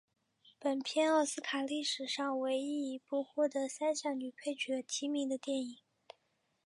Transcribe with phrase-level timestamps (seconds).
[0.59, 5.77] 本片奥斯卡历史上唯一一部获得三项女配角提名的电影。